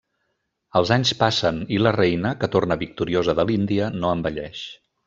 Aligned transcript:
Els 0.79 0.93
anys 0.95 1.11
passen 1.19 1.59
i 1.77 1.79
la 1.83 1.93
reina, 1.99 2.33
que 2.45 2.51
torna 2.57 2.81
victoriosa 2.87 3.39
de 3.43 3.49
l'Índia, 3.53 3.93
no 4.03 4.15
envelleix. 4.19 4.69